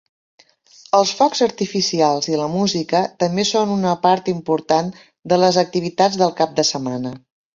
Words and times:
Els 0.99 1.09
focs 1.19 1.41
artificials 1.45 2.29
i 2.31 2.39
la 2.39 2.47
música 2.53 3.01
també 3.25 3.45
són 3.51 3.75
una 3.75 3.93
part 4.07 4.33
important 4.35 4.91
de 5.35 5.41
les 5.45 5.63
activitats 5.67 6.21
del 6.23 6.37
cap 6.43 6.57
de 6.61 6.69
setmana. 6.73 7.13